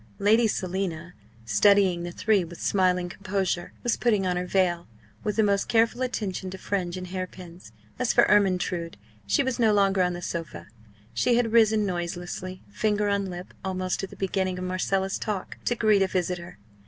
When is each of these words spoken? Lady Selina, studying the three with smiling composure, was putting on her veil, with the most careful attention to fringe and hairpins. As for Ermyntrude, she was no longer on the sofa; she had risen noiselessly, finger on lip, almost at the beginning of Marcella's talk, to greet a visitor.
Lady 0.17 0.47
Selina, 0.47 1.13
studying 1.45 2.01
the 2.01 2.11
three 2.11 2.43
with 2.43 2.59
smiling 2.59 3.07
composure, 3.07 3.71
was 3.83 3.97
putting 3.97 4.25
on 4.25 4.35
her 4.35 4.47
veil, 4.47 4.87
with 5.23 5.35
the 5.35 5.43
most 5.43 5.65
careful 5.69 6.01
attention 6.01 6.49
to 6.49 6.57
fringe 6.57 6.97
and 6.97 7.09
hairpins. 7.09 7.71
As 7.99 8.11
for 8.11 8.25
Ermyntrude, 8.27 8.97
she 9.27 9.43
was 9.43 9.59
no 9.59 9.71
longer 9.71 10.01
on 10.01 10.13
the 10.13 10.21
sofa; 10.23 10.69
she 11.13 11.35
had 11.35 11.51
risen 11.53 11.85
noiselessly, 11.85 12.63
finger 12.71 13.09
on 13.09 13.27
lip, 13.27 13.53
almost 13.63 14.03
at 14.03 14.09
the 14.09 14.15
beginning 14.15 14.57
of 14.57 14.65
Marcella's 14.65 15.19
talk, 15.19 15.57
to 15.65 15.75
greet 15.75 16.01
a 16.01 16.07
visitor. 16.07 16.57